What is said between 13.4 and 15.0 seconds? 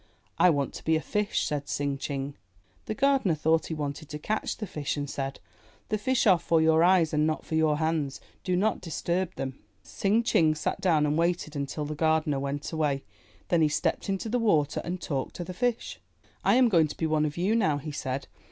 Then he stepped into the water and